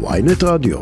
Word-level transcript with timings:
ויינט 0.00 0.42
רדיו. 0.44 0.78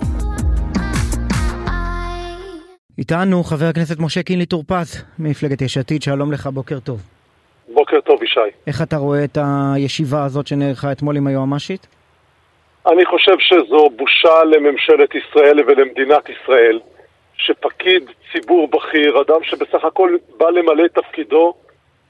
איתנו 2.99 3.43
חבר 3.45 3.67
הכנסת 3.67 4.01
משה 4.01 4.23
קינלי 4.23 4.47
טור 4.47 4.63
פז, 4.67 5.05
ממפלגת 5.19 5.63
יש 5.63 5.79
עתיד, 5.79 6.03
שלום 6.03 6.33
לך, 6.33 6.47
בוקר 6.47 6.79
טוב. 6.81 7.01
בוקר 7.75 8.01
טוב, 8.01 8.23
ישי. 8.23 8.41
איך 8.67 8.83
אתה 8.83 8.97
רואה 8.97 9.25
את 9.25 9.39
הישיבה 9.75 10.25
הזאת 10.25 10.47
שנערכה 10.47 10.93
אתמול 10.93 11.17
עם 11.17 11.27
היועמ"שית? 11.27 11.87
אני 12.87 13.05
חושב 13.07 13.37
שזו 13.39 13.91
בושה 13.97 14.45
לממשלת 14.45 15.11
ישראל 15.15 15.61
ולמדינת 15.67 16.29
ישראל, 16.29 16.81
שפקיד 17.37 18.11
ציבור 18.33 18.69
בכיר, 18.69 19.23
אדם 19.23 19.43
שבסך 19.43 19.85
הכל 19.85 20.17
בא 20.37 20.51
למלא 20.51 20.85
את 20.85 20.95
תפקידו, 20.95 21.55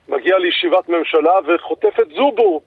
מגיע 0.08 0.38
לישיבת 0.38 0.88
ממשלה 0.88 1.32
וחוטף 1.46 2.00
את 2.00 2.08
זובור 2.08 2.62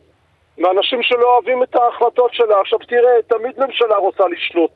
מאנשים 0.60 1.04
שלא 1.04 1.34
אוהבים 1.34 1.64
את 1.64 1.76
ההחלטות 1.76 2.34
שלה. 2.34 2.62
עכשיו 2.62 2.80
תראה, 2.80 3.22
תמיד 3.28 3.60
ממשלה 3.60 3.96
רוצה 3.96 4.24
לשלוט, 4.28 4.72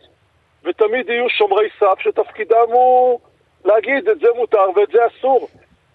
ותמיד 0.64 1.10
יהיו 1.10 1.30
שומרי 1.30 1.70
סף 1.80 2.00
שתפקידם 2.00 2.68
הוא 2.72 3.20
להגיד 3.66 4.10
את 4.10 4.20
זה 4.20 4.28
מותר 4.36 4.66
ואת 4.76 4.90
זה 4.92 5.00
אסור. 5.08 5.48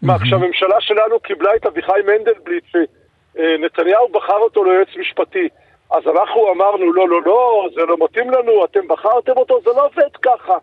מה, 0.02 0.18
כשהממשלה 0.18 0.80
שלנו 0.80 1.20
קיבלה 1.20 1.54
את 1.56 1.66
אביחי 1.66 2.00
מנדלבליט, 2.06 2.64
שנתניהו 2.66 4.08
בחר 4.08 4.38
אותו 4.38 4.64
ליועץ 4.64 4.88
משפטי, 4.96 5.48
אז 5.90 6.02
אנחנו 6.06 6.52
אמרנו, 6.52 6.92
לא, 6.92 7.08
לא, 7.08 7.22
לא, 7.22 7.68
זה 7.74 7.80
לא 7.80 7.96
מתאים 8.00 8.30
לנו, 8.30 8.64
אתם 8.64 8.88
בחרתם 8.88 9.32
אותו, 9.36 9.60
זה 9.64 9.70
לא 9.70 9.86
עובד 9.86 10.16
ככה. 10.22 10.56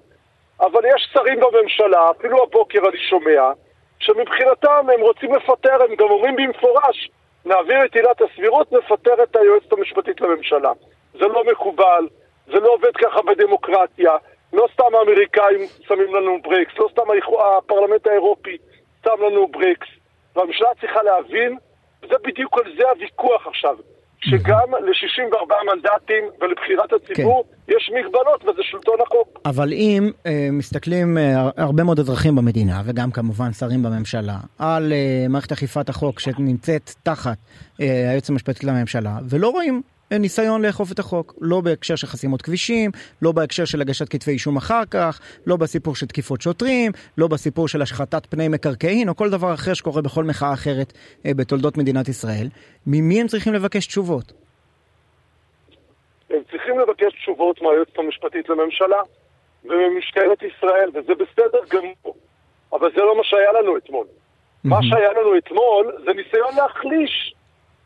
אבל 0.59 0.81
יש 0.95 1.09
שרים 1.13 1.39
בממשלה, 1.39 2.11
אפילו 2.11 2.43
הבוקר 2.43 2.79
אני 2.89 2.97
שומע, 2.97 3.51
שמבחינתם 3.99 4.89
הם 4.93 5.01
רוצים 5.01 5.35
לפטר, 5.35 5.83
הם 5.89 5.95
גם 5.95 6.09
אומרים 6.09 6.35
במפורש, 6.35 7.09
נעביר 7.45 7.85
את 7.85 7.95
עילת 7.95 8.21
הסבירות, 8.21 8.71
נפטר 8.71 9.23
את 9.23 9.35
היועצת 9.35 9.73
המשפטית 9.73 10.21
לממשלה. 10.21 10.71
זה 11.13 11.27
לא 11.27 11.43
מקובל, 11.51 12.07
זה 12.47 12.59
לא 12.59 12.73
עובד 12.73 12.97
ככה 12.97 13.21
בדמוקרטיה, 13.21 14.11
לא 14.53 14.67
סתם 14.73 14.95
האמריקאים 14.95 15.59
שמים 15.87 16.15
לנו 16.15 16.41
ברקס, 16.41 16.73
לא 16.79 16.87
סתם 16.91 17.01
הפרלמנט 17.57 18.07
האירופי 18.07 18.57
שם 19.03 19.21
לנו 19.25 19.47
ברקס, 19.47 19.87
והממשלה 20.35 20.69
צריכה 20.81 21.03
להבין, 21.03 21.57
וזה 22.03 22.15
בדיוק 22.23 22.57
על 22.57 22.75
זה 22.77 22.89
הוויכוח 22.89 23.47
עכשיו, 23.47 23.77
שגם 24.29 24.69
ל-64 24.85 25.53
מנדטים 25.65 26.23
ולבחירת 26.41 26.93
הציבור 26.93 27.43
כן. 27.43 27.73
יש 27.73 27.91
מגבלות, 27.93 28.43
וזה 28.43 28.61
שלטון 28.63 28.95
החוק. 29.05 29.39
אבל 29.45 29.73
אם 29.73 30.11
אה, 30.25 30.47
מסתכלים 30.51 31.17
אה, 31.17 31.49
הרבה 31.57 31.83
מאוד 31.83 31.99
אזרחים 31.99 32.35
במדינה, 32.35 32.81
וגם 32.85 33.11
כמובן 33.11 33.51
שרים 33.53 33.83
בממשלה, 33.83 34.37
על 34.59 34.93
אה, 34.93 35.25
מערכת 35.29 35.51
אכיפת 35.51 35.89
החוק 35.89 36.19
שנמצאת 36.19 36.91
תחת 37.03 37.37
אה, 37.81 38.09
היועץ 38.09 38.29
המשפטי 38.29 38.65
לממשלה, 38.65 39.17
ולא 39.29 39.49
רואים 39.49 39.81
ניסיון 40.11 40.65
לאכוף 40.65 40.91
את 40.91 40.99
החוק, 40.99 41.33
לא 41.41 41.61
בהקשר 41.61 41.95
של 41.95 42.07
חסימות 42.07 42.41
כבישים, 42.41 42.91
לא 43.21 43.31
בהקשר 43.31 43.65
של 43.65 43.81
הגשת 43.81 44.09
כתבי 44.09 44.31
אישום 44.31 44.57
אחר 44.57 44.85
כך, 44.91 45.19
לא 45.47 45.57
בסיפור 45.57 45.95
של 45.95 46.05
תקיפות 46.05 46.41
שוטרים, 46.41 46.91
לא 47.17 47.27
בסיפור 47.27 47.67
של 47.67 47.81
השחתת 47.81 48.25
פני 48.25 48.47
מקרקעין, 48.47 49.09
או 49.09 49.15
כל 49.15 49.29
דבר 49.29 49.53
אחר 49.53 49.73
שקורה 49.73 50.01
בכל 50.01 50.23
מחאה 50.23 50.53
אחרת 50.53 50.93
אה, 51.25 51.31
בתולדות 51.33 51.77
מדינת 51.77 52.07
ישראל. 52.07 52.47
ממי 52.87 53.21
הם 53.21 53.27
צריכים 53.27 53.53
לבקש 53.53 53.87
תשובות? 53.87 54.33
הם 56.29 56.41
צריכים 56.51 56.79
לבקש 56.79 57.13
תשובות 57.13 57.61
מהיועצת 57.61 57.99
המשפטית 57.99 58.49
לממשלה 58.49 59.01
וממשטרת 59.65 60.43
ישראל, 60.43 60.89
וזה 60.93 61.13
בסדר 61.13 61.59
גמור. 61.69 62.15
אבל 62.73 62.89
זה 62.95 63.01
לא 63.01 63.17
מה 63.17 63.23
שהיה 63.23 63.51
לנו 63.51 63.77
אתמול. 63.77 64.07
מה 64.63 64.79
שהיה 64.83 65.13
לנו 65.13 65.37
אתמול 65.37 65.95
זה 66.05 66.13
ניסיון 66.13 66.55
להחליש 66.57 67.35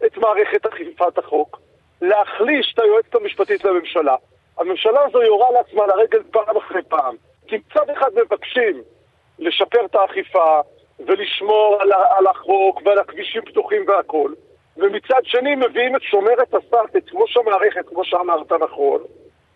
את 0.05 0.17
מערכת 0.17 0.65
אכיפת 0.65 1.17
החוק. 1.17 1.59
להחליש 2.01 2.73
את 2.73 2.79
היועצת 2.79 3.15
המשפטית 3.15 3.63
לממשלה. 3.65 4.15
הממשלה 4.57 5.01
הזו 5.05 5.21
יורה 5.21 5.47
לעצמה 5.51 5.87
לרגל 5.87 6.23
פעם 6.31 6.57
אחרי 6.57 6.81
פעם. 6.87 7.15
כי 7.47 7.57
מצד 7.57 7.89
אחד 7.89 8.09
מבקשים 8.15 8.81
לשפר 9.39 9.85
את 9.85 9.95
האכיפה 9.95 10.59
ולשמור 10.99 11.77
על, 11.79 11.91
על 11.93 12.27
החוק 12.27 12.81
ועל 12.85 12.99
הכבישים 12.99 13.41
פתוחים 13.41 13.85
והכול, 13.87 14.35
ומצד 14.77 15.21
שני 15.23 15.55
מביאים 15.55 15.95
את 15.95 16.01
שומרת 16.01 16.53
הסף, 16.53 16.95
את 16.97 17.03
ראש 17.13 17.37
המערכת, 17.37 17.87
כמו 17.87 18.05
שאמרת 18.05 18.51
נכון, 18.51 19.01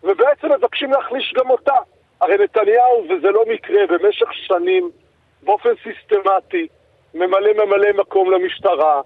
ובעצם 0.02 0.52
מבקשים 0.52 0.92
להחליש 0.92 1.34
גם 1.36 1.50
אותה. 1.50 1.76
הרי 2.20 2.36
נתניהו, 2.44 3.04
וזה 3.04 3.30
לא 3.30 3.44
מקרה, 3.48 3.86
במשך 3.86 4.32
שנים, 4.32 4.90
באופן 5.42 5.70
סיסטמטי, 5.82 6.68
ממלא 7.14 7.52
ממלא 7.52 7.92
מקום 7.94 8.30
למשטרה, 8.30 9.00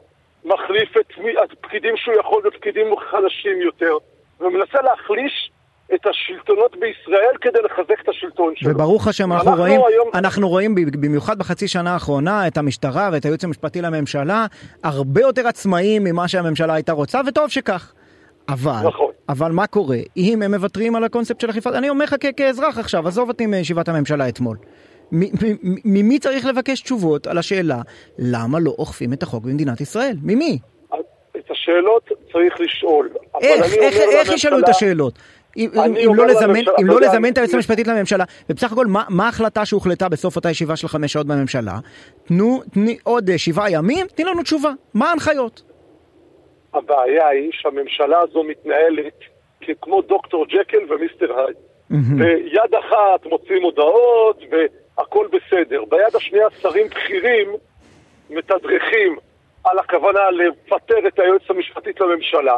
מחליף 0.44 0.96
את 0.96 1.52
הפקידים 1.52 1.96
שהוא 1.96 2.14
יכול 2.20 2.42
בפקידים 2.46 2.86
חלשים 3.10 3.60
יותר, 3.60 3.96
ומנסה 4.40 4.82
להחליש 4.82 5.50
את 5.94 6.06
השלטונות 6.06 6.76
בישראל 6.80 7.36
כדי 7.40 7.58
לחזק 7.62 8.00
את 8.02 8.08
השלטון 8.08 8.52
שלו. 8.56 8.70
וברוך 8.70 9.08
השם, 9.08 9.32
אנחנו 9.32 9.54
רואים, 9.56 9.80
היום... 9.88 10.08
אנחנו 10.14 10.48
רואים 10.48 10.74
במיוחד 11.00 11.38
בחצי 11.38 11.68
שנה 11.68 11.92
האחרונה 11.92 12.46
את 12.46 12.58
המשטרה 12.58 13.10
ואת 13.12 13.24
הייעוץ 13.24 13.44
המשפטי 13.44 13.82
לממשלה 13.82 14.46
הרבה 14.84 15.20
יותר 15.20 15.46
עצמאיים 15.46 16.04
ממה 16.04 16.28
שהממשלה 16.28 16.74
הייתה 16.74 16.92
רוצה, 16.92 17.20
וטוב 17.26 17.48
שכך. 17.48 17.92
אבל, 18.48 18.82
נכון. 18.84 19.10
אבל 19.28 19.52
מה 19.52 19.66
קורה 19.66 19.96
אם 20.16 20.42
הם 20.42 20.54
מוותרים 20.54 20.96
על 20.96 21.04
הקונספט 21.04 21.40
של 21.40 21.50
אכיפת, 21.50 21.72
אני 21.74 21.90
אומר 21.90 22.04
לך 22.04 22.14
כאזרח 22.36 22.78
עכשיו, 22.78 23.08
עזוב 23.08 23.28
אותי 23.28 23.46
מישיבת 23.46 23.88
הממשלה 23.88 24.28
אתמול. 24.28 24.56
ממי 25.84 26.18
צריך 26.18 26.46
לבקש 26.46 26.80
תשובות 26.80 27.26
על 27.26 27.38
השאלה 27.38 27.78
למה 28.18 28.58
לא 28.60 28.74
אוכפים 28.78 29.12
את 29.12 29.22
החוק 29.22 29.44
במדינת 29.44 29.80
ישראל? 29.80 30.16
ממי? 30.22 30.58
את 31.36 31.50
השאלות 31.50 32.08
צריך 32.32 32.60
לשאול. 32.60 33.10
איך, 33.42 33.74
איך, 33.74 33.96
איך 33.96 34.32
ישאלו 34.32 34.58
את 34.58 34.68
השאלות? 34.68 35.18
אם, 35.56 35.70
אם, 36.04 36.14
לא 36.14 36.26
לזמן, 36.26 36.60
אם 36.80 36.86
לא 36.86 37.00
לזמן 37.00 37.28
את 37.32 37.38
היועצת 37.38 37.54
המשפטית 37.54 37.86
לממשלה, 37.86 38.24
ובסך 38.50 38.72
הכל 38.72 38.86
מה, 38.86 39.04
מה 39.08 39.26
ההחלטה 39.26 39.64
שהוחלטה 39.64 40.08
בסוף 40.08 40.36
אותה 40.36 40.50
ישיבה 40.50 40.76
של 40.76 40.88
חמש 40.88 41.12
שעות 41.12 41.26
בממשלה? 41.26 41.78
תנו, 42.24 42.60
תני 42.72 42.98
עוד 43.04 43.36
שבעה 43.36 43.70
ימים, 43.70 44.06
תני 44.06 44.24
לנו 44.24 44.42
תשובה. 44.42 44.70
מה 44.94 45.10
ההנחיות? 45.10 45.62
הבעיה 46.74 47.28
היא 47.28 47.50
שהממשלה 47.52 48.20
הזו 48.20 48.44
מתנהלת 48.44 49.18
כמו 49.82 50.02
דוקטור 50.02 50.46
ג'קל 50.46 50.92
ומיסטר 50.92 51.38
היי. 51.38 51.54
ביד 51.90 52.74
אחת 52.80 53.26
מוצאים 53.26 53.62
הודעות, 53.62 54.42
הכל 54.98 55.26
בסדר. 55.26 55.84
ביד 55.84 56.16
השנייה 56.16 56.46
שרים 56.60 56.88
בכירים 56.88 57.52
מתדרכים 58.30 59.16
על 59.64 59.78
הכוונה 59.78 60.30
לפטר 60.30 61.08
את 61.08 61.18
היועצת 61.18 61.50
המשפטית 61.50 62.00
לממשלה. 62.00 62.56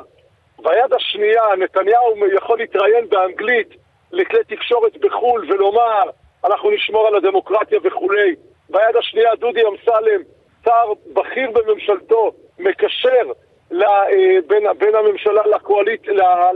ביד 0.58 0.92
השנייה 0.92 1.42
נתניהו 1.58 2.26
יכול 2.36 2.58
להתראיין 2.58 3.08
באנגלית 3.08 3.68
לכלי 4.12 4.44
תקשורת 4.48 4.96
בחו"ל 4.96 5.52
ולומר 5.52 6.10
אנחנו 6.44 6.70
נשמור 6.70 7.06
על 7.06 7.16
הדמוקרטיה 7.16 7.78
וכולי. 7.84 8.34
ביד 8.70 8.96
השנייה 8.98 9.34
דודי 9.34 9.60
אמסלם, 9.66 10.22
שר 10.64 10.92
בכיר 11.12 11.50
בממשלתו, 11.50 12.32
מקשר 12.58 13.32
אה, 13.72 14.06
בין, 14.78 14.94
הממשלה 14.94 15.42
לקואלית, 15.46 16.06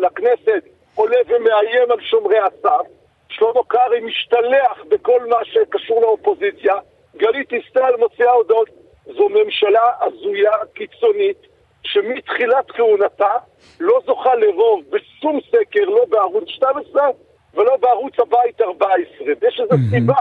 לכנסת, 0.01 0.63
עולה 0.95 1.17
ומאיים 1.27 1.91
על 1.91 2.01
שומרי 2.01 2.39
הסף. 2.39 2.94
שלמה 3.45 3.65
קרעי 3.69 4.01
משתלח 4.01 4.85
בכל 4.89 5.27
מה 5.29 5.37
שקשור 5.45 6.01
לאופוזיציה, 6.01 6.75
גלית 7.17 7.49
דיסטל 7.49 7.97
מוציאה 7.99 8.31
הודעות. 8.31 8.69
זו 9.07 9.29
ממשלה 9.29 9.91
הזויה, 10.01 10.53
קיצונית, 10.75 11.47
שמתחילת 11.83 12.71
כהונתה 12.71 13.33
לא 13.81 14.01
זוכה 14.07 14.35
לרוב 14.35 14.83
בשום 14.91 15.41
סקר, 15.49 15.85
לא 15.85 16.05
בערוץ 16.09 16.49
12 16.49 17.03
ולא 17.55 17.77
בערוץ 17.77 18.21
הבית 18.21 18.61
14. 18.61 19.27
ויש 19.41 19.61
איזו 19.61 19.77
סיבה. 19.91 20.15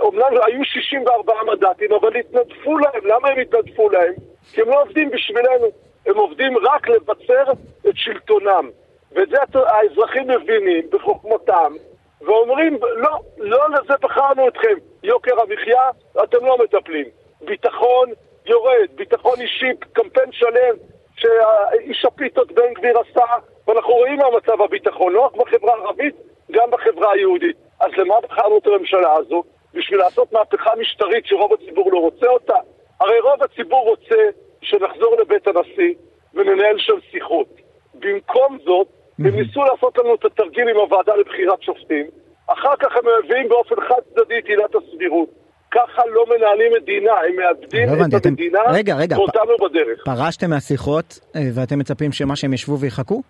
אומנם 0.00 0.26
היו 0.46 0.64
64 0.64 1.32
מנדטים, 1.46 1.92
אבל 1.92 2.16
התנדפו 2.16 2.78
להם. 2.78 3.00
למה 3.04 3.28
הם 3.28 3.38
התנדפו 3.38 3.88
להם? 3.88 4.12
כי 4.52 4.62
הם 4.62 4.68
לא 4.68 4.82
עובדים 4.82 5.10
בשבילנו. 5.10 5.66
הם 6.06 6.16
עובדים 6.16 6.58
רק 6.58 6.88
לבצר 6.88 7.52
את 7.88 7.94
שלטונם. 7.94 8.70
ואת 9.12 9.28
זה 9.28 9.38
האזרחים 9.54 10.28
מבינים 10.28 10.90
בחוכמתם, 10.92 11.72
ואומרים, 12.20 12.78
לא, 12.96 13.10
לא 13.38 13.66
לזה 13.70 13.94
בחרנו 14.00 14.48
אתכם. 14.48 14.74
יוקר 15.02 15.40
המחיה, 15.40 15.90
אתם 16.22 16.46
לא 16.46 16.58
מטפלים. 16.64 17.06
ביטחון 17.40 18.08
יורד, 18.46 18.88
ביטחון 18.94 19.40
אישי, 19.40 19.72
קמפיין 19.92 20.32
שלם 20.32 20.76
שאיש 21.16 22.04
הפיתות 22.04 22.52
בן 22.52 22.72
גביר 22.74 22.98
עשה, 22.98 23.24
ואנחנו 23.66 23.94
רואים 23.94 24.18
מה 24.18 24.24
מצב 24.36 24.62
הביטחון, 24.62 25.12
לא 25.12 25.20
רק 25.20 25.36
בחברה 25.36 25.74
הערבית, 25.74 26.14
גם 26.50 26.70
בחברה 26.70 27.12
היהודית. 27.12 27.56
אז 27.80 27.90
למה 27.96 28.20
בחרנו 28.20 28.58
את 28.58 28.66
הממשלה 28.66 29.12
הזו? 29.12 29.42
בשביל 29.74 29.98
לעשות 29.98 30.32
מהפכה 30.32 30.70
משטרית 30.76 31.26
שרוב 31.26 31.52
הציבור 31.52 31.92
לא 31.92 31.98
רוצה 31.98 32.26
אותה? 32.26 32.56
הרי 33.00 33.20
רוב 33.20 33.42
הציבור 33.42 33.84
רוצה 33.84 34.22
שנחזור 34.62 35.16
לבית 35.20 35.46
הנשיא 35.46 35.94
וננהל 36.34 36.78
שם 36.78 36.98
שיחות. 37.10 37.46
במקום 37.94 38.58
זאת, 38.64 38.88
הם 39.18 39.36
ניסו 39.36 39.64
לעשות 39.64 39.98
לנו 39.98 40.14
את 40.14 40.24
התרגיל 40.24 40.68
עם 40.68 40.76
הוועדה 40.76 41.14
לבחירת 41.16 41.62
שופטים, 41.62 42.06
אחר 42.46 42.76
כך 42.78 42.96
הם 42.96 43.04
מביאים 43.24 43.48
באופן 43.48 43.74
חד 43.88 44.00
צדדי 44.14 44.38
את 44.38 44.44
עילת 44.46 44.74
הסבירות. 44.74 45.28
ככה 45.70 46.02
לא 46.06 46.24
מנהלים 46.26 46.72
מדינה, 46.82 47.12
הם 47.12 47.36
מאבדים 47.36 47.88
לא 47.88 48.18
את. 48.18 48.26
המדינה 48.26 48.58
רגע, 48.72 48.96
רגע, 48.96 49.18
ואותנו 49.18 49.58
פ... 49.58 49.62
בדרך. 49.62 50.04
פרשתם 50.04 50.50
מהשיחות 50.50 51.18
אה, 51.36 51.40
ואתם 51.54 51.78
מצפים 51.78 52.12
שמה 52.12 52.36
שהם 52.36 52.52
ישבו 52.52 52.78
ויחכו? 52.78 53.22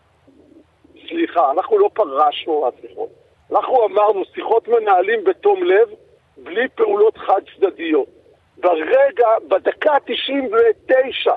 סליחה, 1.09 1.50
אנחנו 1.50 1.79
לא 1.79 1.91
פרשנו 1.94 2.65
מהשיחות. 2.65 3.09
אנחנו 3.53 3.87
אמרנו, 3.87 4.23
שיחות 4.35 4.69
מנהלים 4.69 5.25
בתום 5.25 5.65
לב, 5.65 5.89
בלי 6.37 6.69
פעולות 6.75 7.19
חד 7.19 7.41
צדדיות. 7.56 8.09
ברגע, 8.56 9.29
בדקה 9.49 9.93
ה-99, 9.93 11.31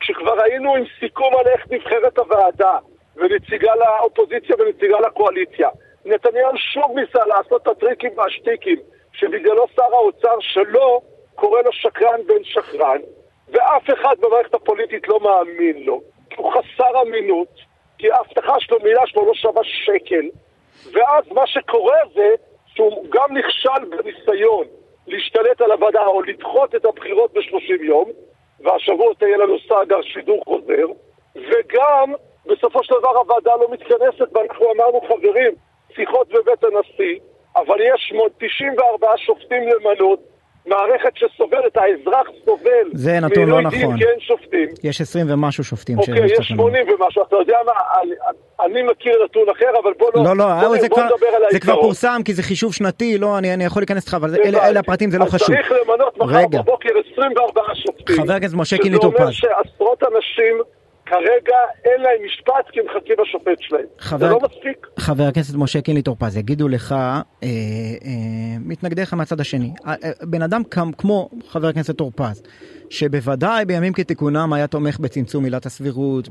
כשכבר 0.00 0.42
היינו 0.42 0.74
עם 0.74 0.84
סיכום 1.00 1.34
על 1.38 1.46
איך 1.46 1.66
נבחרת 1.70 2.18
הוועדה, 2.18 2.78
ונציגה 3.16 3.72
לאופוזיציה 3.74 4.56
ונציגה 4.58 5.00
לקואליציה, 5.00 5.68
נתניהו 6.04 6.56
שוב 6.56 6.98
ניסה 6.98 7.26
לעשות 7.26 7.62
את 7.62 7.66
הטריקים 7.66 8.18
והשטיקים, 8.18 8.78
שבגללו 9.12 9.66
שר 9.76 9.94
האוצר 9.94 10.40
שלו 10.40 11.00
קורא 11.34 11.62
לו 11.62 11.72
שקרן 11.72 12.20
בן 12.26 12.44
שקרן, 12.44 13.00
ואף 13.48 13.90
אחד 13.90 14.14
במערכת 14.20 14.54
הפוליטית 14.54 15.08
לא 15.08 15.20
מאמין 15.20 15.82
לו, 15.84 16.00
כי 16.30 16.36
הוא 16.38 16.52
חסר 16.52 17.02
אמינות, 17.02 17.58
כי 17.98 18.12
ההבטחה 18.12 18.60
שלו, 18.60 18.78
מילה 18.82 19.06
שלו 19.06 19.26
לא 19.26 19.34
שווה 19.34 19.62
שקל, 19.64 20.28
ואז 20.92 21.24
מה 21.32 21.46
שקורה 21.46 21.98
זה 22.14 22.34
שהוא 22.66 23.06
גם 23.10 23.36
נכשל 23.36 23.84
בניסיון 23.90 24.66
להשתלט 25.06 25.60
על 25.60 25.72
הוועדה 25.72 26.06
או 26.06 26.22
לדחות 26.22 26.74
את 26.74 26.84
הבחירות 26.84 27.32
ב-30 27.32 27.82
יום, 27.82 28.10
והשבוע 28.60 29.14
תהיה 29.18 29.36
לנו 29.36 29.56
סאגר 29.68 30.02
שידור 30.02 30.42
חוזר, 30.44 30.86
וגם 31.36 32.12
בסופו 32.46 32.84
של 32.84 32.94
דבר 32.98 33.16
הוועדה 33.18 33.50
לא 33.60 33.68
מתכנסת, 33.70 34.36
ואנחנו 34.36 34.66
אמרנו 34.76 35.00
חברים, 35.00 35.52
שיחות 35.96 36.28
בבית 36.28 36.64
הנשיא, 36.64 37.18
אבל 37.56 37.76
יש 37.80 38.12
94 38.38 39.06
שופטים 39.16 39.62
למנות, 39.68 40.20
מערכת 40.66 41.12
שסובלת, 41.14 41.76
האזרח 41.76 42.26
סובל. 42.44 42.86
זה 42.92 43.20
נתון 43.20 43.48
לא 43.48 43.60
נכון. 43.62 43.98
כי 43.98 44.04
אין 44.04 44.20
שופטים. 44.20 44.68
יש 44.84 45.00
20 45.00 45.26
ומשהו 45.30 45.64
שופטים. 45.64 45.98
אוקיי, 45.98 46.24
יש 46.24 46.48
80 46.48 46.86
ומשהו. 46.88 47.22
אתה 47.22 47.36
יודע 47.36 47.58
מה, 47.66 47.72
אני, 48.02 48.14
אני 48.60 48.82
מכיר 48.82 49.24
נתון 49.24 49.48
אחר, 49.48 49.70
אבל 49.82 49.92
בוא 49.98 50.10
לא... 50.14 50.22
לא, 50.24 50.36
לא, 50.36 50.44
בוא, 50.68 50.76
זה, 50.76 50.88
בוא 50.88 50.96
כבר, 50.96 51.04
נדבר 51.04 51.26
על 51.26 51.42
זה 51.52 51.60
כבר. 51.60 51.80
פורסם 51.80 52.20
כי 52.24 52.34
זה 52.34 52.42
חישוב 52.42 52.74
שנתי, 52.74 53.18
לא, 53.18 53.38
אני, 53.38 53.54
אני 53.54 53.64
יכול 53.64 53.82
להיכנס 53.82 54.04
איתך, 54.04 54.14
אבל 54.14 54.30
זה 54.30 54.36
אלה. 54.44 54.68
אלה 54.68 54.80
הפרטים, 54.80 55.10
זה 55.10 55.18
לא 55.18 55.24
חשוב. 55.24 55.56
צריך 55.56 55.72
למנות 55.72 56.18
מחר 56.18 56.36
רגע. 56.36 56.62
בבוקר 56.62 56.90
24 57.12 57.62
שופטים. 57.74 58.16
חבר 58.16 58.32
הכנסת 58.32 58.54
משה 58.54 58.78
קינלי 58.78 58.98
טור 58.98 59.10
שזה 59.10 59.22
אומר 59.22 59.30
פז. 59.30 59.36
שעשרות 59.36 60.02
אנשים 60.02 60.62
כרגע 61.06 61.54
אין 61.84 62.00
להם 62.00 62.26
משפט 62.26 62.70
כי 62.72 62.80
הם 62.80 62.86
מחכים 62.86 63.16
לשופט 63.22 63.60
שלהם. 63.60 63.84
חבר- 63.98 64.18
זה 64.26 64.32
לא 64.32 64.38
מספיק. 64.42 64.86
חבר 64.98 65.24
הכנסת 65.24 65.54
משה 65.54 65.80
קינלי 65.80 66.02
טור 66.02 66.16
פז, 66.18 66.36
יגידו 66.36 66.68
לך, 66.68 66.92
אה, 66.92 67.20
אה, 67.42 67.48
מתנגדיך 68.60 69.14
מהצד 69.14 69.40
השני, 69.40 69.72
אה, 69.86 69.94
אה, 70.04 70.10
בן 70.22 70.42
אדם 70.42 70.64
כמ, 70.64 70.92
כמו 70.98 71.28
חבר 71.48 71.68
הכנסת 71.68 71.96
טור 71.96 72.12
פז, 72.16 72.42
שבוודאי 72.92 73.64
בימים 73.64 73.92
כתיקונם 73.92 74.52
היה 74.52 74.66
תומך 74.66 74.98
בצמצום 74.98 75.44
עילת 75.44 75.66
הסבירות 75.66 76.28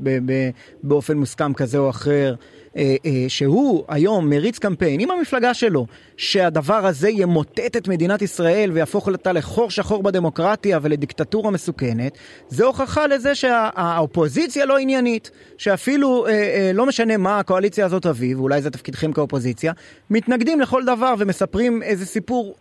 באופן 0.82 1.16
מוסכם 1.16 1.54
כזה 1.54 1.78
או 1.78 1.90
אחר, 1.90 2.34
אה, 2.76 2.96
אה, 3.06 3.24
שהוא 3.28 3.84
היום 3.88 4.30
מריץ 4.30 4.58
קמפיין 4.58 5.00
עם 5.00 5.10
המפלגה 5.10 5.54
שלו, 5.54 5.86
שהדבר 6.16 6.86
הזה 6.86 7.10
ימוטט 7.10 7.76
את 7.76 7.88
מדינת 7.88 8.22
ישראל 8.22 8.70
ויהפוך 8.72 9.08
אותה 9.08 9.32
לחור 9.32 9.70
שחור 9.70 10.02
בדמוקרטיה 10.02 10.78
ולדיקטטורה 10.82 11.50
מסוכנת, 11.50 12.18
זה 12.48 12.64
הוכחה 12.64 13.06
לזה 13.06 13.34
שהאופוזיציה 13.34 14.66
לא 14.66 14.78
עניינית, 14.78 15.30
שאפילו 15.58 16.26
אה, 16.26 16.70
לא 16.74 16.86
משנה 16.86 17.16
מה 17.16 17.38
הקואליציה 17.38 17.86
הזאת 17.86 18.02
תביא, 18.02 18.36
ואולי 18.36 18.62
זה 18.62 18.70
תפקידכם 18.70 19.12
כאופוזיציה, 19.12 19.72
מתנגדים 20.10 20.60
לכל 20.60 20.84
דבר 20.84 21.14
ומספרים 21.18 21.82
איזה 21.82 22.06
סיפור 22.06 22.54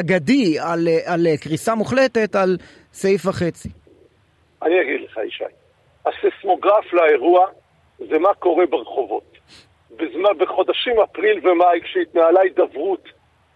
אגדי 0.00 0.58
על, 0.58 0.88
על 1.06 1.26
קריסה 1.40 1.74
מוחלטת 1.74 2.36
על 2.36 2.56
סעיף 2.92 3.26
וחצי. 3.26 3.68
אני 4.62 4.80
אגיד 4.80 5.00
לך, 5.00 5.20
ישי. 5.26 5.44
הסיסמוגרף 6.06 6.92
לאירוע 6.92 7.46
זה 7.98 8.18
מה 8.18 8.34
קורה 8.34 8.66
ברחובות. 8.66 9.36
בזמן, 9.90 10.38
בחודשים 10.38 11.00
אפריל 11.00 11.48
ומאי, 11.48 11.80
כשהתנהלה 11.82 12.40
הידברות 12.40 13.08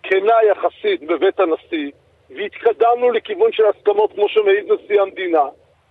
כנה 0.02 0.34
יחסית 0.50 1.00
בבית 1.02 1.40
הנשיא, 1.40 1.90
והתקדמנו 2.30 3.10
לכיוון 3.10 3.52
של 3.52 3.62
הסכמות 3.66 4.12
כמו 4.12 4.28
שמעיד 4.28 4.64
נשיא 4.72 5.00
המדינה, 5.00 5.42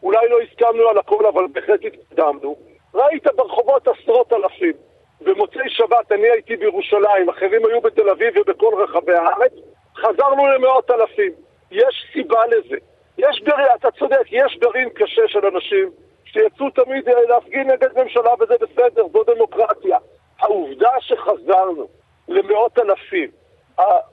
אולי 0.03 0.29
לא 0.29 0.37
הסכמנו 0.41 0.87
על 0.89 0.97
הכל, 0.97 1.25
אבל 1.25 1.43
בהחלט 1.51 1.79
התקדמנו, 1.85 2.55
ראית 2.93 3.23
ברחובות 3.35 3.87
עשרות 3.87 4.33
אלפים. 4.33 4.73
במוצאי 5.21 5.69
שבת 5.69 6.11
אני 6.11 6.29
הייתי 6.29 6.55
בירושלים, 6.55 7.29
אחרים 7.29 7.65
היו 7.65 7.81
בתל 7.81 8.09
אביב 8.09 8.33
ובכל 8.37 8.83
רחבי 8.83 9.13
הארץ, 9.13 9.53
חזרנו 10.01 10.47
למאות 10.47 10.91
אלפים. 10.91 11.31
יש 11.71 12.05
סיבה 12.13 12.45
לזה. 12.45 12.77
יש 13.17 13.41
גרעין, 13.43 13.67
אתה 13.75 13.91
צודק, 13.91 14.31
יש 14.31 14.57
גרעין 14.61 14.89
קשה 14.89 15.21
של 15.27 15.45
אנשים 15.45 15.89
שיצאו 16.25 16.69
תמיד 16.69 17.09
אה, 17.09 17.21
להפגין 17.29 17.71
נגד 17.71 17.99
ממשלה 17.99 18.33
וזה 18.39 18.53
בסדר, 18.61 19.03
זו 19.13 19.23
דמוקרטיה. 19.23 19.97
העובדה 20.39 20.89
שחזרנו 20.99 21.87
למאות 22.27 22.79
אלפים, 22.79 23.29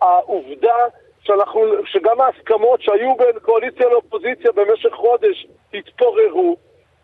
העובדה 0.00 0.76
שאנחנו, 1.22 1.62
שגם 1.84 2.20
ההסכמות 2.20 2.82
שהיו 2.82 3.16
בין 3.16 3.38
קואליציה 3.42 3.88
לאופוזיציה 3.88 4.52
במשך 4.52 4.92
חודש 4.92 5.46
התפוררו, 5.74 6.56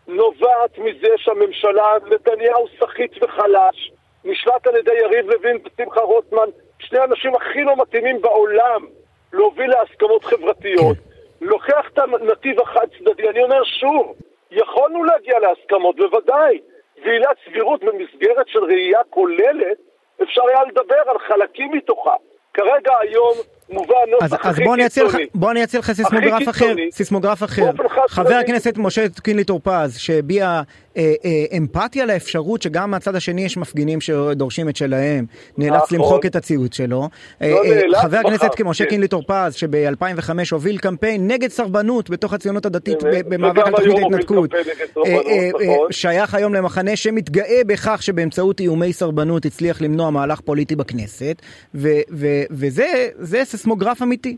נובעת 0.07 0.77
מזה 0.77 1.07
שהממשלה, 1.17 1.93
נתניהו 2.11 2.65
סחיט 2.79 3.23
וחלש, 3.23 3.91
נשלט 4.23 4.67
על 4.67 4.75
ידי 4.75 4.93
יריב 4.93 5.29
לוין 5.29 5.57
ושמחה 5.65 6.01
רוטמן, 6.01 6.49
שני 6.87 6.99
האנשים 6.99 7.35
הכי 7.35 7.63
לא 7.63 7.75
מתאימים 7.77 8.21
בעולם 8.21 8.85
להוביל 9.33 9.69
להסכמות 9.69 10.23
חברתיות. 10.23 10.97
לוקח 11.41 11.89
את 11.93 11.99
הנתיב 11.99 12.59
החד 12.59 12.87
צדדי, 12.99 13.29
אני 13.29 13.43
אומר 13.43 13.63
שוב, 13.63 14.15
יכולנו 14.51 15.03
להגיע 15.03 15.39
להסכמות, 15.39 15.95
בוודאי. 15.95 16.59
ועילת 17.05 17.37
סבירות 17.45 17.83
במסגרת 17.83 18.47
של 18.47 18.63
ראייה 18.63 18.99
כוללת, 19.09 19.77
אפשר 20.23 20.41
היה 20.47 20.63
לדבר 20.63 21.01
על 21.07 21.19
חלקים 21.19 21.71
מתוכה. 21.71 22.15
כרגע 22.53 22.97
היום 22.99 23.33
מובא 23.69 23.93
הנוסח 24.07 24.45
אז, 24.45 24.49
אז 24.49 24.59
בוא 24.65 24.75
אני 24.75 24.85
אציע 24.85 25.03
לך. 25.03 25.17
בוא 25.35 25.51
אני 25.51 25.63
אציע 25.63 25.79
לך 25.79 25.91
סיסמוגרף 25.91 26.49
אחר. 26.49 26.73
סיסמוגרף 26.91 27.43
אחר. 27.43 27.69
חבר. 28.09 28.33
הכנסת 28.33 28.77
משה 28.77 29.05
קינלי 29.23 29.43
טור 29.43 29.59
פז, 29.63 29.97
שהביע 29.97 30.61
אה, 30.97 31.13
אה, 31.25 31.57
אמפתיה 31.57 32.05
לאפשרות 32.05 32.61
שגם 32.61 32.91
מהצד 32.91 33.15
השני 33.15 33.45
יש 33.45 33.57
מפגינים 33.57 34.01
שדורשים 34.01 34.69
את 34.69 34.75
שלהם, 34.75 35.25
נאלץ 35.57 35.81
נכון. 35.83 35.97
למחוק 35.97 36.25
את 36.25 36.35
הציוץ 36.35 36.75
שלו. 36.75 37.09
אה, 37.41 37.49
לא 37.49 37.63
אה, 37.65 37.75
נאלץ, 37.75 38.01
חבר 38.01 38.17
הכנסת 38.17 38.61
משה 38.65 38.83
כן. 38.83 38.89
קינלי 38.89 39.07
טור 39.07 39.23
פז, 39.27 39.53
שב-2005 39.53 40.29
הוביל 40.51 40.77
קמפיין 40.77 41.27
נגד 41.27 41.49
סרבנות 41.49 42.09
בתוך 42.09 42.33
הציונות 42.33 42.65
הדתית 42.65 43.03
במאבק 43.03 43.67
על 43.67 43.71
תוכנית 43.71 43.97
ההתנתקות. 43.97 44.53
אה, 44.53 44.61
אה, 45.05 45.15
אה, 45.29 45.49
נכון. 45.53 45.91
שייך 45.91 46.35
היום 46.35 46.53
למחנה 46.53 46.95
שמתגאה 46.95 47.61
בכך 47.67 48.03
שבאמצעות 48.03 48.59
איומי 48.59 48.93
סרבנות 48.93 49.45
הצליח 49.45 49.81
למנוע 49.81 50.09
מהלך 50.09 50.41
פוליטי 50.41 50.75
בכנסת, 50.75 51.41
וזה 51.79 53.45
סיסמוגרף 53.53 54.01
אמיתי. 54.01 54.37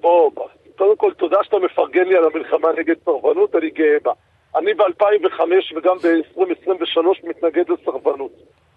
בוא. 0.00 0.30
קודם 0.78 0.96
כל, 0.96 1.12
תודה 1.12 1.36
שאתה 1.42 1.56
מפרגן 1.58 2.06
לי 2.08 2.16
על 2.16 2.24
המלחמה 2.24 2.68
נגד 2.78 2.94
סרבנות, 3.04 3.54
אני 3.54 3.70
גאה 3.70 3.96
בה. 4.02 4.12
אני 4.56 4.74
ב-2005 4.74 5.40
וגם 5.76 5.96
ב-2023 5.98 7.28
מתנגד 7.28 7.64
לסרבנות. 7.68 8.32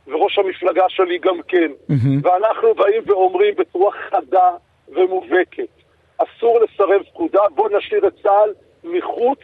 וראש 0.07 0.39
המפלגה 0.39 0.83
שלי 0.89 1.17
גם 1.17 1.41
כן. 1.47 1.71
מהמם. 1.89 2.19
ואנחנו 2.23 2.75
באים 2.75 3.03
ואומרים 3.05 3.55
בצורה 3.55 3.91
חדה 3.91 4.49
ומובהקת, 4.89 5.73
אסור 6.17 6.59
לסרב 6.59 7.01
פקודה, 7.13 7.41
בוא 7.55 7.69
נשאיר 7.77 8.07
את 8.07 8.13
צה"ל 8.23 8.49
מחוץ 8.83 9.39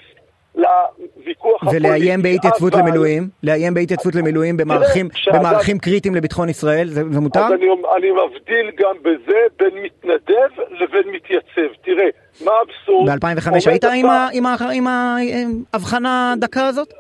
לוויכוח 0.56 1.63
הפוליטי. 1.63 1.88
ולאיים 1.88 2.22
בהתייצבות 2.22 2.74
למילואים, 2.74 3.29
לאיים 3.44 3.74
בהתייצבות 3.74 4.15
למילואים 4.15 4.58
במערכים, 4.58 5.10
כשאדם- 5.10 5.39
במערכים 5.39 5.79
קריטיים 5.79 6.15
לביטחון 6.15 6.50
ישראל, 6.50 6.88
זה, 6.88 7.01
זה 7.12 7.20
מותר? 7.20 7.39
אז 7.39 7.51
אני, 7.51 7.65
אני 7.98 8.12
מבדיל 8.12 8.72
גם 8.77 8.96
בזה 9.01 9.38
בין 9.60 9.84
מתנדב 9.84 10.50
לבין 10.72 11.03
מתייצב. 11.15 11.74
תראה, 11.82 12.06
מה 12.46 12.51
האבסורד? 12.51 13.10
ב-2005 13.10 13.50
עומד 13.50 13.68
היית 13.68 13.84
עם 14.74 14.88
ההבחנה 15.74 16.32
הדקה 16.34 16.65
הזאת? 16.68 16.94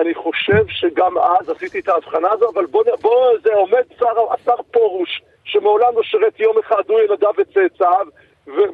אני 0.00 0.14
חושב 0.14 0.64
שגם 0.68 1.18
אז 1.18 1.50
עשיתי 1.50 1.78
את 1.80 1.88
ההבחנה 1.88 2.28
הזו, 2.32 2.50
אבל 2.54 2.66
בוא, 2.66 2.82
בוא 3.00 3.30
זה 3.42 3.54
עומד 3.54 3.82
שר, 3.98 4.06
השר 4.34 4.62
פרוש, 4.70 5.22
שמעולם 5.44 5.88
לא 5.96 6.02
שירת 6.02 6.40
יום 6.40 6.56
אחד, 6.66 6.82
הוא 6.88 7.00
ילדיו 7.00 7.30
וצאצאיו, 7.38 8.06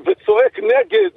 וצועק 0.06 0.58
נגד 0.58 1.10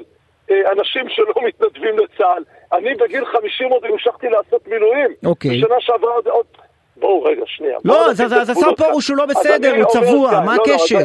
אה, 0.51 0.71
אנשים 0.71 1.09
שלא 1.09 1.33
מתנדבים 1.47 1.95
לצה"ל. 1.97 2.43
אני 2.77 2.95
בגיל 2.95 3.25
50 3.25 3.69
עוד 3.69 3.83
המשכתי 3.85 4.27
לעשות 4.29 4.67
מילואים. 4.67 5.09
אוקיי. 5.25 5.57
בשנה 5.57 5.75
שעברה 5.79 6.11
עוד... 6.13 6.27
עוד... 6.27 6.45
בואו 6.97 7.23
רגע, 7.23 7.41
שנייה. 7.45 7.77
לא, 7.85 8.09
אז 8.11 8.19
השר. 8.49 8.75
פרוש 8.77 9.07
הוא 9.07 9.17
לא 9.17 9.25
בסדר, 9.25 9.75
הוא 9.75 9.85
צבוע, 9.85 10.31
כאן, 10.31 10.45
מה 10.45 10.55
לא, 10.57 10.63
לא, 10.67 10.73
הקשר? 10.73 10.97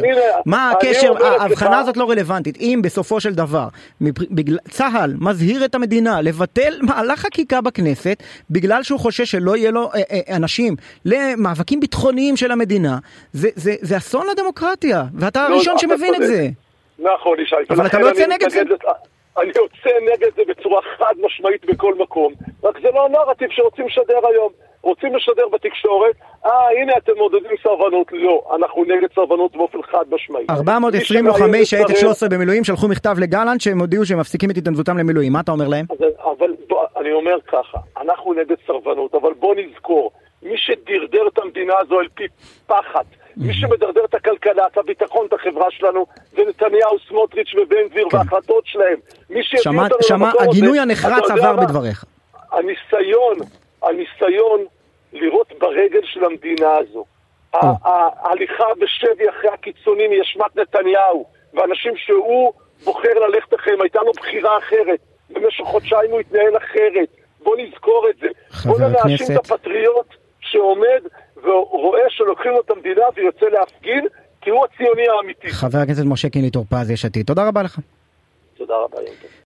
מה 0.45 0.71
הקשר? 0.71 1.11
לך- 1.11 1.21
ההבחנה 1.41 1.79
הזאת 1.79 1.97
לא 1.97 2.09
רלוונטית. 2.09 2.57
אם 2.59 2.79
בסופו 2.83 3.19
של 3.19 3.33
דבר 3.33 3.67
צה"ל 4.69 5.13
מזהיר 5.19 5.65
את 5.65 5.75
המדינה 5.75 6.21
לבטל 6.21 6.73
מהלך 6.81 7.19
חקיקה 7.19 7.61
בכנסת 7.61 8.23
בגלל 8.49 8.83
שהוא 8.83 8.99
חושש 8.99 9.31
שלא 9.31 9.57
יהיה 9.57 9.71
לו 9.71 9.89
אה, 9.95 10.01
אה, 10.11 10.35
אנשים 10.35 10.75
למאבקים 11.05 11.79
ביטחוניים 11.79 12.37
של 12.37 12.51
המדינה, 12.51 12.97
זה- 13.33 13.49
זה 13.55 13.75
זה 13.81 13.97
אסון 13.97 14.27
לדמוקרטיה, 14.31 15.03
ואתה 15.15 15.49
לא, 15.49 15.55
הראשון 15.55 15.77
שמבין 15.77 16.15
את. 16.15 16.27
זה. 16.27 16.47
נכון, 16.99 17.39
ישי. 17.39 17.55
אבל 17.69 17.85
אתה 17.85 17.99
לא 17.99 18.07
יוצא 18.07 18.27
נגד 18.27 18.49
זה? 18.49 18.61
אני 19.37 19.51
יוצא 19.55 19.99
נגד 20.13 20.29
זה 20.35 20.41
בצורה 20.47 20.81
חד 20.97 21.13
משמעית 21.21 21.65
בכל 21.65 21.95
מקום, 21.95 22.33
רק 22.63 22.79
זה 22.81 22.87
לא 22.93 23.05
הנרטיב 23.05 23.49
שרוצים 23.51 23.85
לשדר 23.87 24.27
היום. 24.27 24.51
רוצים 24.81 25.15
לשדר 25.15 25.47
בתקשורת, 25.53 26.15
אה, 26.45 26.51
הנה 26.81 26.93
אתם 26.97 27.11
מעודדים 27.17 27.51
סרבנות. 27.63 28.07
לא, 28.11 28.49
אנחנו 28.55 28.83
נגד 28.83 29.07
סרבנות 29.15 29.55
באופן 29.55 29.81
חד 29.81 30.05
משמעי. 30.11 30.45
420 30.49 31.25
לוחמי 31.25 31.65
שייטת 31.65 31.97
13 31.97 32.29
במילואים 32.29 32.63
שלחו 32.63 32.87
מכתב 32.87 33.15
לגלנט 33.19 33.61
שהם 33.61 33.79
הודיעו 33.79 34.05
שהם 34.05 34.19
מפסיקים 34.19 34.51
את 34.51 34.57
התנדבותם 34.57 34.97
למילואים. 34.97 35.33
מה 35.33 35.39
אתה 35.39 35.51
אומר 35.51 35.67
להם? 35.67 35.85
אז, 35.89 35.97
אבל 36.23 36.55
בוא, 36.69 36.85
אני 36.97 37.11
אומר 37.11 37.37
ככה, 37.47 37.77
אנחנו 38.01 38.33
נגד 38.33 38.55
סרבנות, 38.67 39.15
אבל 39.15 39.33
בוא 39.33 39.55
נזכור, 39.55 40.11
מי 40.49 40.57
שדרדר 40.57 41.27
את 41.27 41.37
המדינה 41.37 41.73
הזו 41.79 41.99
אל 41.99 42.07
פי 42.13 42.23
פחד, 42.67 43.03
מי 43.37 43.53
שמדרדר 43.53 44.05
את 44.05 44.13
הכלכלה, 44.13 44.67
את 44.67 44.77
הביטחון, 44.77 45.25
את 45.25 45.33
החברה 45.33 45.71
שלנו, 45.71 46.05
זה 46.31 46.41
נתניהו, 46.49 46.99
סמוטריץ' 47.07 47.55
ובן 47.55 47.87
גביר 47.89 48.09
כן. 48.09 48.17
וההחלטות 48.17 48.63
שלהם. 48.67 48.97
מי 49.29 49.43
שהביא 49.43 49.63
שמע, 49.63 49.83
אותנו 49.83 49.97
שמע, 50.03 50.25
למקום 50.25 50.41
הזה, 50.41 50.49
הגינוי 50.49 50.79
הנחרץ 50.79 51.29
עבר 51.31 51.55
מה? 51.55 51.65
בדבריך. 51.65 52.05
הניסיון, 52.51 53.37
הניסיון 53.83 54.65
לראות 55.13 55.51
ברגל 55.59 56.01
של 56.03 56.25
המדינה 56.25 56.77
הזו, 56.77 57.05
ה- 57.53 57.57
ההליכה 58.27 58.63
בשבי 58.79 59.29
אחרי 59.29 59.49
הקיצונים 59.53 60.11
היא 60.11 60.21
אשמת 60.21 60.55
נתניהו, 60.55 61.25
ואנשים 61.53 61.93
שהוא 61.97 62.53
בוחר 62.83 63.13
ללכת 63.27 63.53
אחריהם, 63.53 63.81
הייתה 63.81 63.99
לו 63.99 64.11
בחירה 64.11 64.57
אחרת, 64.57 64.99
במשך 65.29 65.63
חודשיים 65.63 66.11
הוא 66.11 66.19
התנהל 66.19 66.57
אחרת, 66.57 67.09
בוא 67.43 67.57
נזכור 67.57 68.07
את 68.09 68.15
זה. 68.19 68.27
בוא 68.65 68.79
לא 68.79 68.87
נאשים. 68.87 69.35
את 69.35 69.51
הפטריוט 69.51 70.05
שעומד 70.51 71.01
ורואה 71.43 72.09
שלוקחים 72.09 72.51
לו 72.51 72.61
את 72.61 72.71
המדינה 72.71 73.01
ויוצא 73.15 73.45
להפגין, 73.45 74.07
כי 74.41 74.49
הוא 74.49 74.65
הציוני 74.65 75.07
האמיתי. 75.17 75.49
חבר 75.49 75.77
הכנסת 75.79 76.03
משה 76.05 76.29
קינלי 76.29 76.49
טור 76.49 76.65
פז, 76.69 76.91
יש 76.91 77.05
עתיד. 77.05 77.25
תודה 77.25 77.47
רבה 77.47 77.63
לך. 77.63 77.79
תודה 78.57 78.73
רבה, 78.75 78.97
יום. 79.01 79.15